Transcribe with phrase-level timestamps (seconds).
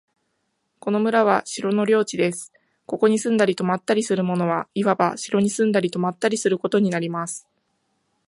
[0.79, 2.51] この村は城の領地です。
[2.87, 7.47] ここに住んだり泊ったりする者は、いわば城に住んだり泊ったりすることになります。